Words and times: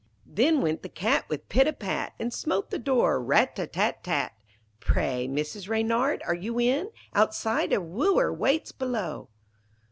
'Then 0.25 0.61
went 0.61 0.81
the 0.81 0.89
Cat 0.89 1.25
with 1.29 1.47
pit 1.47 1.67
a 1.67 1.73
pat 1.73 2.13
And 2.17 2.33
smote 2.33 2.71
the 2.71 2.79
door, 2.79 3.21
rat 3.23 3.55
tata 3.55 3.97
tat! 4.01 4.31
"Pray, 4.79 5.27
Mrs. 5.27 5.69
Reynard, 5.69 6.23
are 6.25 6.33
you 6.33 6.59
in? 6.59 6.89
Outside 7.13 7.71
a 7.71 7.79
wooer 7.79 8.33
waits 8.33 8.71
below!"' 8.71 9.29